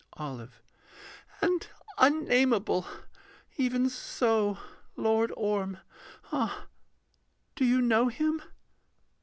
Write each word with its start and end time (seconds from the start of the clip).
OLIVE. 0.17 0.63
And 1.43 1.67
unnameable. 1.99 2.87
Even 3.55 3.87
so; 3.87 4.57
Lord 4.95 5.31
Orm 5.37 5.77
Ah! 6.31 6.65
do 7.55 7.65
you 7.65 7.83
know 7.83 8.07
him? 8.07 8.41